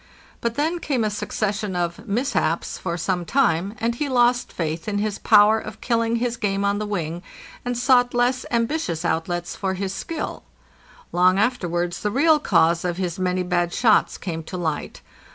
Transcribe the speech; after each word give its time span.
But 0.41 0.55
then 0.55 0.79
came 0.79 1.03
a 1.03 1.11
succession 1.11 1.75
of 1.75 2.07
"mishaps" 2.07 2.79
for 2.79 2.97
some 2.97 3.23
time, 3.23 3.75
and 3.79 3.93
he 3.93 4.09
lost 4.09 4.51
faith 4.51 4.87
in 4.87 4.97
his 4.97 5.19
power 5.19 5.59
of 5.59 5.79
kill 5.79 6.01
ing 6.01 6.15
his 6.15 6.37
game 6.37 6.65
on 6.65 6.79
the 6.79 6.87
wing, 6.87 7.21
and 7.63 7.77
sought 7.77 8.15
less 8.15 8.43
ambitious 8.49 9.05
outlets 9.05 9.55
for 9.55 9.75
his 9.75 9.93
skill. 9.93 10.41
Long 11.11 11.37
afterwards 11.37 12.01
the 12.01 12.09
real 12.09 12.39
cause 12.39 12.83
of 12.83 12.97
his 12.97 13.19
many 13.19 13.43
bad 13.43 13.73
shots 13.75 14.17
came 14.17 14.41
to 14.45 14.57
light. 14.57 15.01